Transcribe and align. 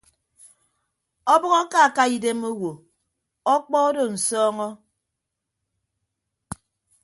Ọbʌk 1.33 1.53
akaka 1.61 2.03
idem 2.15 2.41
owo 2.51 2.71
ọkpọ 3.53 3.77
odo 3.87 4.03
nsọọñọ. 4.13 4.67